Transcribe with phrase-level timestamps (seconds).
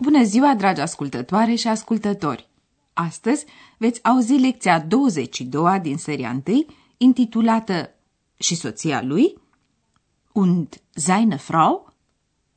[0.00, 2.48] Bună ziua, dragi ascultătoare și ascultători!
[2.92, 3.44] Astăzi
[3.78, 6.66] veți auzi lecția 22 din seria 1,
[6.96, 7.90] intitulată
[8.36, 9.34] Și soția lui?
[10.32, 11.94] Und seine Frau?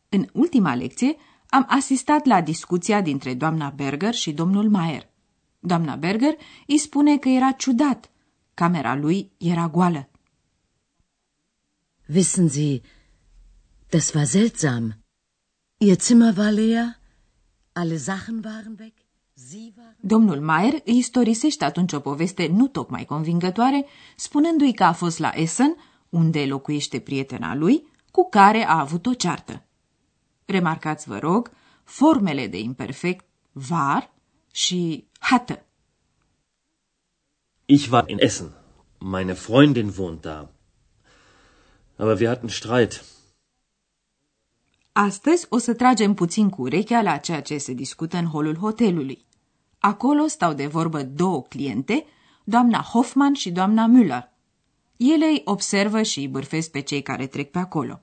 [0.10, 1.16] În ultima lecție
[1.50, 5.10] am asistat la discuția dintre doamna Berger și domnul Mayer.
[5.60, 6.36] Doamna Berger
[6.68, 8.12] îi spune că era ciudat.
[8.54, 10.10] Camera lui era goală.
[12.14, 12.82] Wissen Sie,
[13.90, 14.98] das war seltsam.
[15.78, 17.01] Ihr Zimmer war leer,
[17.74, 18.94] alle Sachen waren weg.
[19.34, 19.96] Sie waren...
[20.00, 25.32] Domnul Mayer îi istorisește atunci o poveste nu tocmai convingătoare, spunându-i că a fost la
[25.34, 25.76] Essen,
[26.10, 29.66] unde locuiește prietena lui, cu care a avut o ceartă.
[30.46, 31.52] Remarcați, vă rog,
[31.84, 33.26] formele de imperfect
[33.70, 34.14] war
[34.52, 35.66] și hatte.
[37.66, 38.52] Ich war in Essen.
[39.00, 40.52] Meine Freundin wohnt da.
[41.96, 43.04] Aber wir hatten Streit.
[44.92, 49.26] Astăzi o să tragem puțin cu urechea la ceea ce se discută în holul hotelului.
[49.80, 52.06] Acolo stau de vorbă două cliente,
[52.44, 54.30] doamna Hoffman și doamna Müller.
[54.98, 58.02] Ele îi observă și îi bârfesc pe cei care trec pe acolo.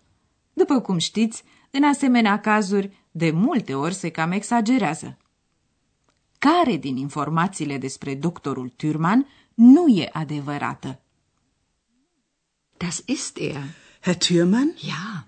[0.53, 5.17] După cum știți, în asemenea cazuri, de multe ori se cam exagerează.
[6.39, 11.01] Care din informațiile despre doctorul Thürmann nu e adevărată?
[12.77, 13.63] Das ist er.
[14.01, 14.79] Herr Thürmann?
[14.79, 15.28] Ja.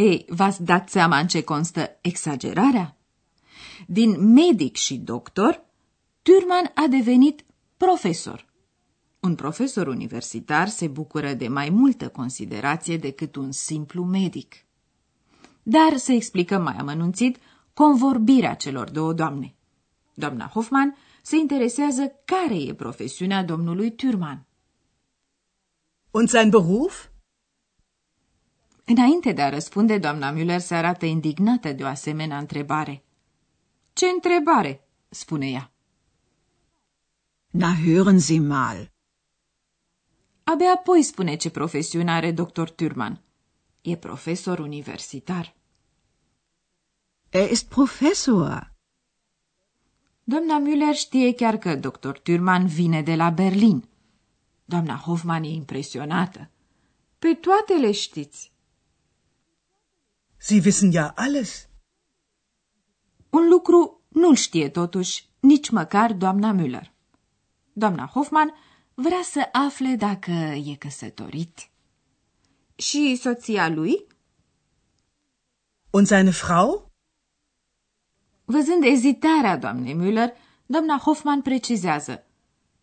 [0.00, 2.96] Ei, v-ați dat seama în ce constă exagerarea?
[3.86, 5.62] Din medic și doctor,
[6.22, 7.44] Thürmann a devenit
[7.76, 8.46] profesor.
[9.20, 14.54] Un profesor universitar se bucură de mai multă considerație decât un simplu medic.
[15.62, 17.38] Dar să explicăm mai amănunțit
[17.74, 19.54] convorbirea celor două doamne.
[20.14, 24.46] Doamna Hoffman se interesează care e profesiunea domnului Thürmann.
[26.10, 27.09] Und sein Beruf?
[28.96, 33.04] Înainte de a răspunde, doamna Müller se arată indignată de o asemenea întrebare.
[33.92, 35.72] Ce întrebare?" spune ea.
[37.50, 38.92] Na, hören Sie mal.
[40.44, 43.20] Abia apoi spune ce profesiune are doctor Thürmann.
[43.80, 45.54] E profesor universitar.
[47.28, 48.72] Er ist Professor.
[50.24, 53.88] Doamna Müller știe chiar că doctor Thürmann vine de la Berlin.
[54.64, 56.50] Doamna Hoffman e impresionată.
[57.18, 58.52] Pe toate le știți.
[60.42, 61.68] Sie wissen ja alles.
[63.30, 66.90] Un lucru nu-l știe totuși nici măcar doamna Müller.
[67.72, 68.52] Doamna Hoffman
[68.94, 70.30] vrea să afle dacă
[70.64, 71.68] e căsătorit.
[72.74, 74.06] Și soția lui?
[75.90, 76.90] Und seine Frau?
[78.44, 80.36] Văzând ezitarea doamnei Müller,
[80.66, 82.24] doamna Hoffman precizează.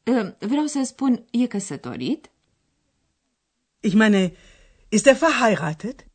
[0.07, 2.31] "Ă, Vreau să spun, e căsătorit?
[3.79, 4.35] Ich meine,
[4.89, 6.06] ist er verheiratet?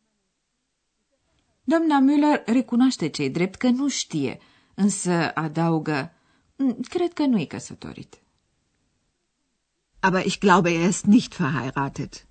[1.64, 4.38] Doamna Müller recunoaște cei drept că nu știe,
[4.74, 6.12] însă adaugă,
[6.56, 8.22] "Mm, cred că nu e căsătorit.
[10.00, 12.26] Aber ich glaube, er ist nicht verheiratet.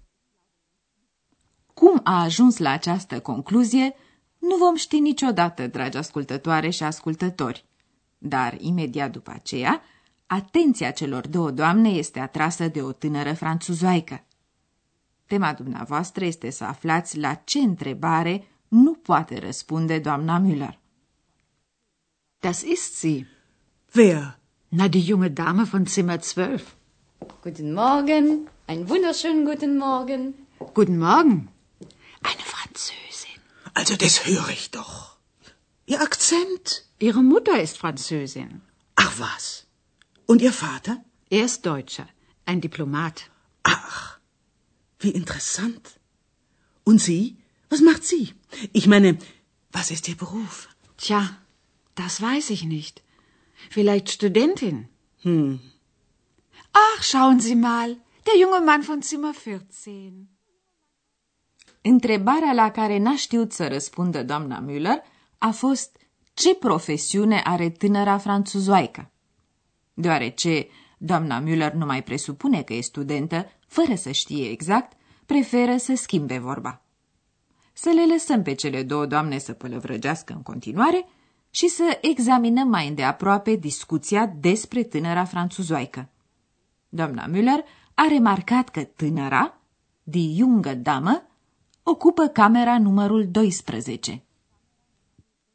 [1.74, 3.94] Cum a ajuns la această concluzie,
[4.38, 7.66] nu vom ști niciodată, dragi ascultătoare și ascultători.
[8.18, 9.82] Dar, imediat după aceea,
[10.26, 14.24] atenția celor două doamne este atrasă de o tânără franțuzoaică.
[15.26, 20.80] Tema dumneavoastră este să aflați la ce întrebare nu poate răspunde doamna Müller.
[22.40, 23.26] Das ist sie.
[23.94, 24.38] Wer?
[24.70, 26.76] Na, die junge Dame von Zimmer 12.
[27.44, 30.22] Guten Morgen, einen wunderschönen guten Morgen.
[30.74, 31.50] Guten Morgen.
[32.30, 33.40] Eine Französin.
[33.74, 35.18] Also das höre ich doch.
[35.86, 36.86] Ihr Akzent?
[37.00, 38.62] Ihre Mutter ist Französin.
[38.96, 39.66] Ach was.
[40.26, 41.04] Und Ihr Vater?
[41.30, 42.08] Er ist Deutscher,
[42.46, 43.18] ein Diplomat.
[43.64, 44.20] Ach,
[45.00, 46.00] wie interessant.
[46.86, 47.41] Und Sie?
[47.72, 48.26] Was macht sie?
[48.80, 49.18] Ich meine,
[49.72, 50.56] was ist Ihr Beruf?
[50.98, 51.22] Tja,
[51.96, 52.96] das weiß ich nicht.
[53.76, 54.78] Vielleicht Studentin.
[55.24, 55.60] Hm.
[56.74, 57.90] Ach, schauen Sie mal,
[58.28, 60.28] der junge Mann von Zimmer 14.
[61.82, 65.04] Întrebarea la care n-a știut să răspundă doamna Müller
[65.38, 65.98] a fost
[66.34, 69.12] ce profesiune are tânăra franțuzoaică.
[69.94, 75.96] Deoarece doamna Müller nu mai presupune că e studentă, fără să știe exact, preferă să
[75.96, 76.81] schimbe vorba.
[77.84, 81.06] Să le lăsăm pe cele două doamne să pălăvrăgească în continuare
[81.50, 86.10] și să examinăm mai îndeaproape discuția despre tânăra franțuzoaică.
[86.90, 89.62] Doamna Müller a remarcat că tânăra,
[90.04, 91.28] die junge Dame,
[91.84, 94.24] ocupă camera numărul 12.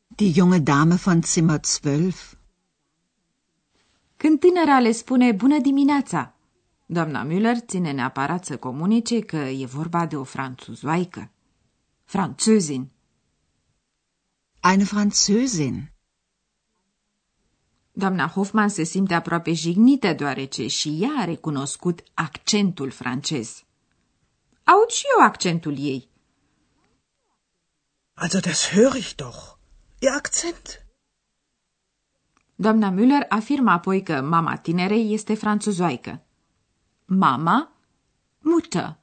[0.06, 2.17] Die junge Dame von Zimmer 12.
[4.17, 6.34] Când tânăra le spune bună dimineața,
[6.87, 11.31] doamna Müller ține neapărat să comunice că e vorba de o franțuzoaică.
[12.06, 12.90] Franțuzin.
[14.62, 15.92] Eine Französin.
[17.92, 23.64] Doamna Hoffman se simte aproape jignită deoarece și ea a recunoscut accentul francez.
[24.64, 26.08] Aud și eu accentul ei.
[28.14, 29.56] Also das höre ich doch.
[29.98, 30.86] Ihr Akzent.
[32.54, 36.22] Doamna Müller afirmă apoi că mama tinerei este franțuzoaică.
[37.04, 37.72] Mama,
[38.38, 38.96] Mutter.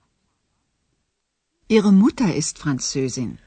[1.68, 3.40] Ihre Mutter ist Französin.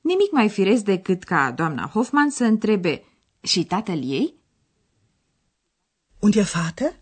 [0.00, 3.04] Nimic mai firesc decât ca doamna Hoffman să întrebe
[3.40, 4.34] și tatăl ei?
[6.20, 7.00] Und Ihr Vater?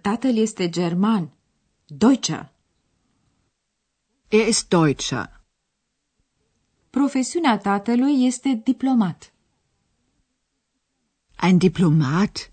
[0.00, 1.32] Tatăl este german,
[1.86, 2.52] Deutscher.
[4.28, 5.42] Er ist Deutscher.
[6.90, 9.32] Profesiunea tatălui este diplomat.
[11.42, 12.52] Ein Diplomat.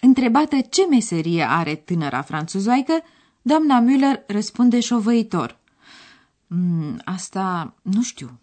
[0.00, 3.02] Întrebată ce meserie are tânăra franțuzoaică,
[3.42, 5.58] doamna Müller răspunde șovăitor.
[6.46, 8.40] Mm, asta nu știu.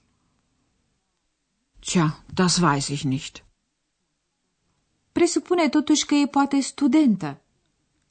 [1.80, 3.44] Tja, das weiß ich nicht.
[5.12, 7.42] Presupune totuși că e poate studentă.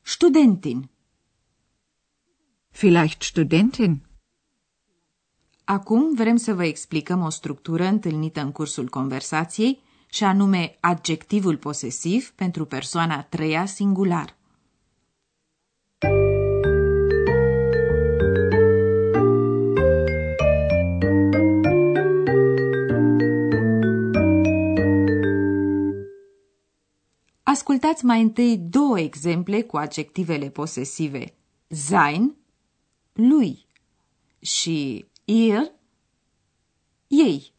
[0.02, 0.90] Studentin.
[2.70, 4.02] Vielleicht Studentin.
[5.64, 12.30] Acum vrem să vă explicăm o structură întâlnită în cursul conversației, și anume adjectivul posesiv
[12.30, 14.36] pentru persoana a treia singular.
[27.78, 31.34] Ascultați mai întâi două exemple cu adjectivele posesive
[31.68, 32.36] sein,
[33.12, 33.66] lui
[34.38, 35.72] și ihr,
[37.06, 37.52] ei.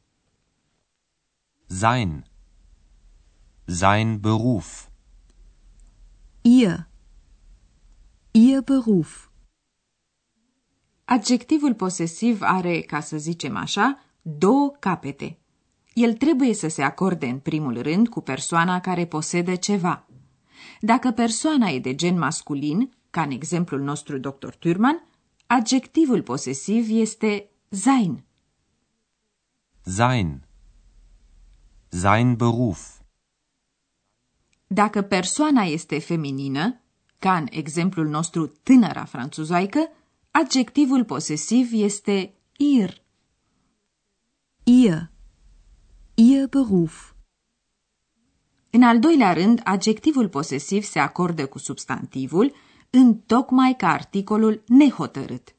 [1.65, 2.25] Sein.
[3.65, 4.87] Sein Beruf.
[6.41, 6.87] Ihr.
[8.31, 9.29] Ihr Beruf.
[11.05, 15.39] Adjectivul posesiv are, ca să zicem așa, două capete.
[15.93, 20.08] El trebuie să se acorde în primul rând cu persoana care posedă ceva.
[20.81, 24.47] Dacă persoana e de gen masculin, ca în exemplul nostru dr.
[24.59, 25.07] Turman,
[25.47, 28.23] adjectivul posesiv este sein.
[29.81, 30.43] Sein.
[31.89, 32.99] Sein Beruf.
[34.67, 36.81] Dacă persoana este feminină,
[37.19, 39.89] ca în exemplul nostru tânăra franțuzoaică,
[40.31, 43.01] adjectivul posesiv este ihr.
[44.63, 45.11] Ihr.
[46.13, 47.13] Ihr Beruf.
[48.69, 52.53] În al doilea rând, adjectivul posesiv se acordă cu substantivul,
[52.89, 55.55] în tocmai ca articolul nehotărât.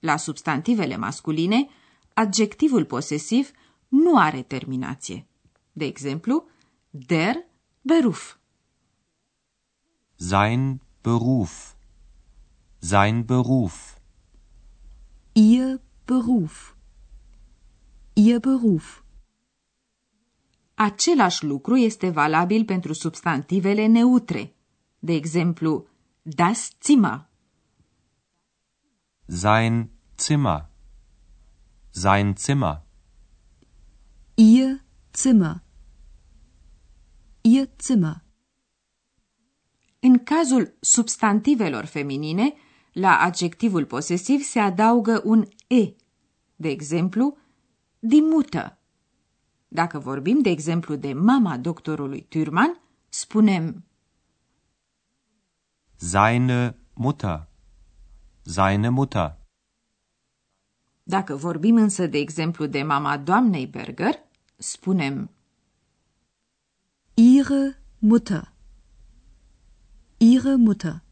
[0.00, 1.68] La substantivele masculine,
[2.14, 3.50] adjectivul posesiv
[3.88, 5.26] nu are terminație.
[5.72, 6.48] De exemplu,
[6.90, 7.36] der
[7.80, 8.36] Beruf.
[10.16, 11.74] Sein Beruf.
[12.78, 13.98] Sein Beruf.
[15.32, 16.74] Ihr Beruf.
[18.12, 19.02] Ihr Beruf.
[20.80, 24.54] Același lucru este valabil pentru substantivele neutre.
[24.98, 25.88] De exemplu,
[26.22, 27.28] das Zimmer.
[29.26, 30.68] Sein Zimmer.
[31.90, 32.82] Sein Zimmer.
[34.34, 35.62] Ihr Zimmer.
[37.40, 38.24] Ihr Zimmer.
[40.00, 42.54] În cazul substantivelor feminine,
[42.92, 45.94] la adjectivul posesiv se adaugă un e.
[46.56, 47.36] De exemplu,
[47.98, 48.77] die Mutter.
[49.68, 53.84] Dacă vorbim, de exemplu, de mama doctorului Türman, spunem
[55.96, 57.48] Seine Mutter.
[58.42, 59.36] Seine Mutter.
[61.02, 64.14] Dacă vorbim însă, de exemplu, de mama doamnei Berger,
[64.56, 65.30] spunem
[67.14, 68.52] Ihre Mutter.
[70.16, 71.02] Ihre Mutter.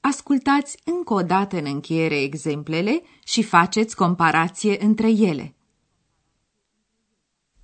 [0.00, 5.55] Ascultați încă o dată în încheiere exemplele și faceți comparație între ele.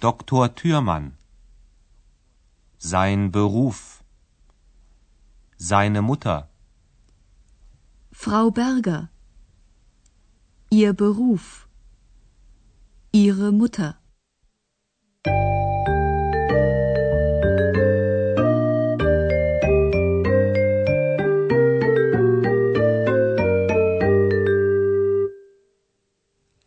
[0.03, 0.57] Dr.
[0.57, 1.17] Thürmann.
[2.77, 4.03] Sein Beruf.
[5.57, 6.51] Seine Mutter.
[8.11, 9.11] Frau Berger.
[10.71, 11.69] Ihr Beruf.
[13.13, 13.97] Ihre Mutter.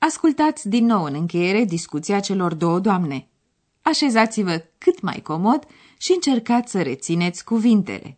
[0.05, 3.27] Ascultați din nou în încheiere discuția celor două doamne.
[3.81, 8.17] Așezați-vă cât mai comod și încercați să rețineți cuvintele.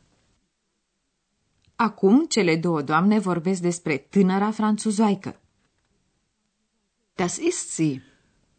[1.81, 5.39] Acum, cele două doamne vorbesc despre tânăra franțuzoaică.
[7.15, 8.03] Das ist sie.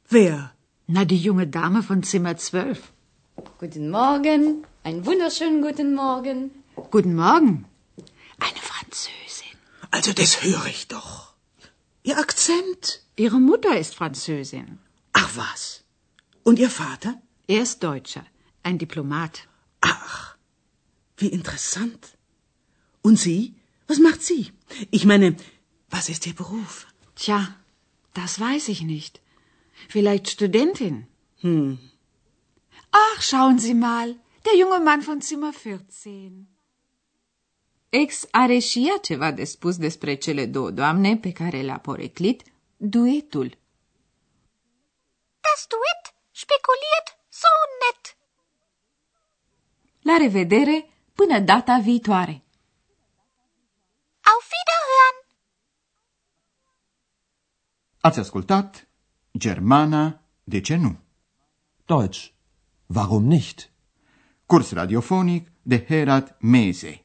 [0.08, 0.54] Wer?
[0.84, 2.80] Na, die junge Dame von Zimmer 12.
[3.58, 4.66] Guten Morgen.
[4.84, 6.50] Einen wunderschönen guten Morgen.
[6.90, 7.66] Guten Morgen.
[8.46, 9.56] Eine Französin.
[9.90, 11.12] Also das höre ich doch.
[12.02, 12.82] Ihr Akzent.
[13.24, 14.78] Ihre Mutter ist Französin.
[15.12, 15.62] Ach was.
[16.42, 17.12] Und Ihr Vater?
[17.46, 18.24] Er ist Deutscher,
[18.62, 19.34] ein Diplomat.
[19.80, 20.36] Ach,
[21.18, 22.02] wie interessant.
[23.02, 23.54] Und Sie?
[23.88, 24.52] Was macht sie?
[24.90, 25.36] Ich meine,
[25.90, 26.86] was ist Ihr Beruf?
[27.16, 27.40] Tja,
[28.14, 29.20] das weiß ich nicht.
[29.88, 31.06] Vielleicht Studentin.
[31.40, 31.78] Hm.
[32.90, 34.08] Ach, schauen Sie mal,
[34.44, 36.46] der junge Mann von Zimmer 14.
[37.90, 42.42] Ex are și ea ceva de spus despre cele două doamne pe care le-a poreclit,
[42.76, 43.58] duetul.
[45.40, 48.16] Das Duett spekuliert so nett.
[50.02, 52.42] La revedere până data viitoare!
[58.04, 58.88] Ați ascultat
[59.38, 60.98] Germana, de ce nu?
[61.84, 62.26] Deutsch.
[62.86, 63.72] Warum nicht?
[64.46, 67.04] Curs radiofonic de Herat Mese.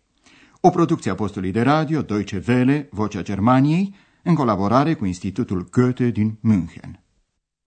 [0.61, 6.09] O producție a postului de radio Deutsche Welle, Vocea Germaniei, în colaborare cu Institutul Goethe
[6.09, 7.03] din München.